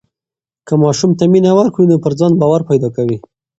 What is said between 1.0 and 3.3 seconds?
ته مینه ورکړو نو پر ځان باور پیدا کوي.